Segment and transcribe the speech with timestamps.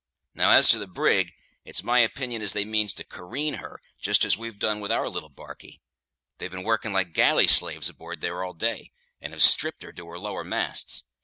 [0.33, 1.31] "Now, as to the brig,
[1.63, 5.07] it's my opinion as they means to careen her, just as we've done with our
[5.07, 5.79] little barkie.
[6.39, 10.07] They've been working like galley slaves aboard there all day, and have stripped her to
[10.07, 11.03] her lower masts.